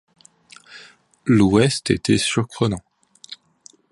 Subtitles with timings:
[1.27, 2.81] L’ouest était surprenant.